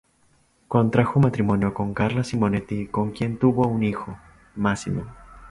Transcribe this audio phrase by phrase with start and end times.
[0.67, 4.17] Contrajo matrimonio con Carla Simonetti, con quien tuvo un hijo,
[4.55, 5.03] Massimo.